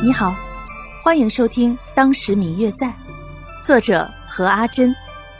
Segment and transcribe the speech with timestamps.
[0.00, 0.32] 你好，
[1.02, 2.86] 欢迎收听《当时明月在》，
[3.64, 4.94] 作者何阿珍，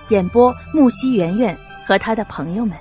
[0.08, 2.76] 演播木西圆圆和他的朋友们。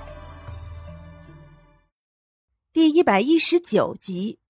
[2.72, 4.40] 第一百一十九集。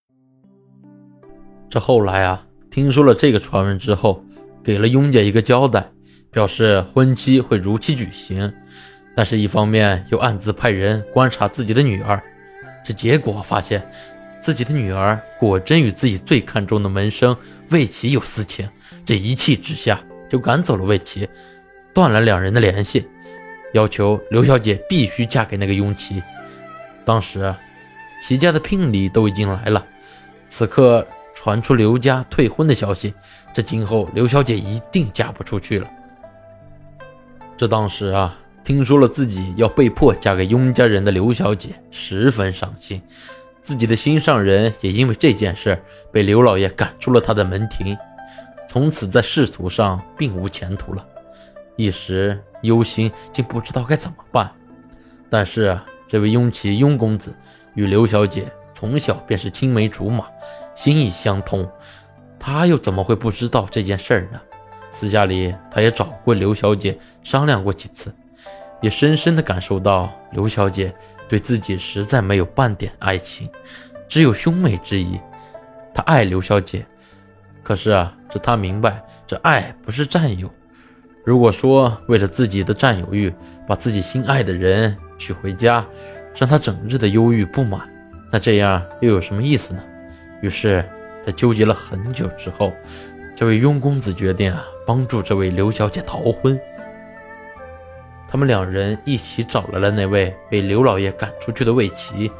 [1.69, 4.25] 这后来啊，听说了这个传闻之后，
[4.65, 5.87] 给了雍家一个交代，
[6.31, 8.51] 表示婚期会如期举行，
[9.15, 12.23] 但是一方面又暗自派人观察自己的女儿。
[12.83, 13.87] 这结果发现。
[14.41, 17.37] 自己的女儿果真与自己最看重的门生
[17.71, 18.69] 魏琪有私情，
[19.05, 21.29] 这一气之下就赶走了魏琪，
[21.93, 23.07] 断了两人的联系，
[23.75, 26.23] 要求刘小姐必须嫁给那个雍琪。
[27.05, 27.55] 当时，
[28.23, 29.85] 齐家的聘礼都已经来了，
[30.49, 33.15] 此刻传出刘家退婚的消息，
[33.53, 35.89] 这今后刘小姐一定嫁不出去了。
[37.57, 43.03] 这当时啊，听说了自己要被迫嫁给雍家人的刘小姐十分伤心。
[43.63, 47.97] 自己的心上人也因为这件事被刘老爷赶出了他的门庭，
[48.69, 51.07] 从此在仕途上并无前途了，
[51.77, 54.51] 一时忧心，竟不知道该怎么办。
[55.29, 57.35] 但是，这位雍琪雍公子
[57.75, 60.25] 与刘小姐从小便是青梅竹马，
[60.75, 61.71] 心意相通，
[62.39, 64.41] 他又怎么会不知道这件事呢？
[64.91, 68.15] 私下里，他也找过刘小姐商量过几次，
[68.81, 70.95] 也深深地感受到刘小姐。
[71.29, 73.49] 对自己实在没有半点爱情，
[74.09, 75.21] 只有兄妹之谊。
[75.95, 76.87] 他爱刘小姐，
[77.63, 80.51] 可是啊，这他明白，这爱不是占有。
[81.25, 83.33] 如果说为了自己的占有欲，
[83.67, 85.85] 把自己心爱的人娶回家，
[86.35, 87.87] 让他整日的忧郁不满，
[88.33, 89.83] 那这样又有什么意思呢？
[90.41, 90.85] 于是，
[91.23, 92.73] 在纠结了很久之后，
[93.37, 96.59] 这位雍公子决定啊，帮助这位刘小姐逃婚。
[98.31, 102.31] 他们两人一起找来了那位被刘老爷赶出去的魏齐，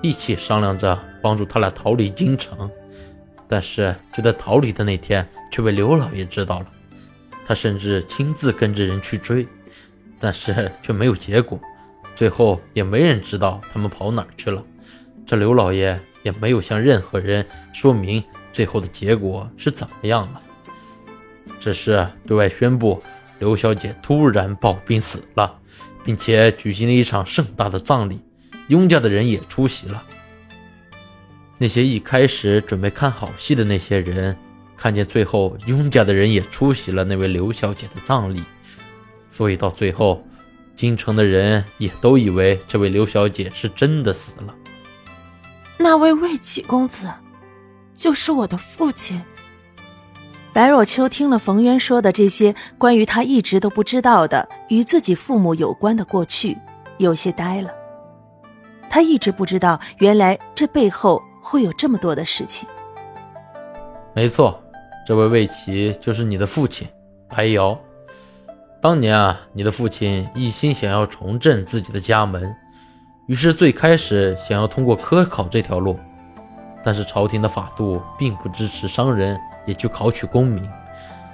[0.00, 2.70] 一起商量着帮助他俩逃离京城。
[3.46, 6.66] 但是就在逃离的那天，却被刘老爷知道了。
[7.46, 9.46] 他甚至亲自跟着人去追，
[10.18, 11.60] 但是却没有结果。
[12.14, 14.64] 最后也没人知道他们跑哪儿去了。
[15.26, 20.40] 这刘老爷也没有向任何人说明最后的结果是怎么样了，
[21.60, 23.02] 只是对外宣布。
[23.38, 25.58] 刘小姐突然暴病死了，
[26.04, 28.20] 并且举行了一场盛大的葬礼，
[28.68, 30.02] 雍家的人也出席了。
[31.58, 34.36] 那些一开始准备看好戏的那些人，
[34.76, 38.42] 看见最后雍家的人也出席了那位刘小姐的葬礼，
[39.28, 40.26] 所以到最后，
[40.74, 44.54] 京城的人也都以为这位刘小姐是真的死了。
[45.76, 47.08] 那位魏启公子，
[47.94, 49.20] 就是我的父亲。
[50.54, 56.56] 白若秋听了冯渊说的这些关于他一直都不知道的与自己父母有关的过去，
[56.98, 57.70] 有些呆了。
[58.88, 62.68] 他一直不知道，原来这背后会有这么多的事情。
[64.14, 64.62] 没错，
[65.04, 66.86] 这位魏齐就是你的父亲
[67.28, 67.76] 白瑶。
[68.80, 72.54] 当年啊，你的父亲一心想要重振自己的家门，
[73.26, 75.98] 于是最开始想要通过科考这条路，
[76.84, 79.40] 但是朝廷的法度并不支持商人。
[79.66, 80.70] 也去考取功名，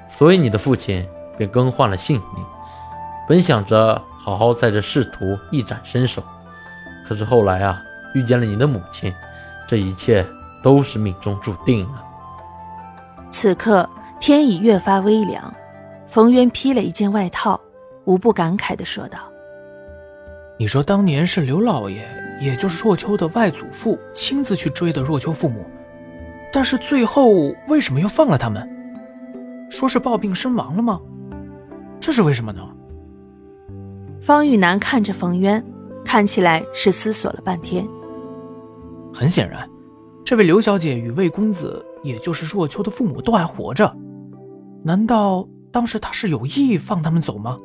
[0.06, 1.04] 所以你的父亲
[1.36, 2.46] 便更换了姓名，
[3.28, 6.22] 本想着好好在这仕途一展身手，
[7.04, 7.82] 可是后来啊，
[8.14, 9.12] 遇见了你的母亲，
[9.66, 10.24] 这一切
[10.62, 12.04] 都是命中注定啊。
[13.32, 13.90] 此刻
[14.20, 15.52] 天已越发微凉，
[16.06, 17.60] 冯渊披了一件外套，
[18.04, 19.18] 无不感慨地说道
[20.56, 22.08] ：“你说当年是刘老爷，
[22.40, 25.64] 也就是若秋的外祖父亲自去追的若秋父母。”
[26.52, 28.68] 但是最后为什么又放了他们？
[29.70, 31.00] 说是暴病身亡了吗？
[32.00, 32.60] 这是为什么呢？
[34.20, 35.64] 方玉楠看着冯渊，
[36.04, 37.86] 看起来是思索了半天。
[39.14, 39.68] 很显然，
[40.24, 43.96] 这位刘小姐与魏公子，也就是若秋的父母都还活着。
[44.82, 47.58] 难道当时他是有意放他们走吗？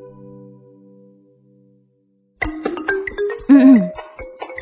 [3.50, 3.90] 嗯嗯，